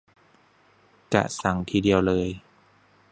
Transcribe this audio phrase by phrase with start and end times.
[1.13, 2.27] กะสั่งทีเดียวเลย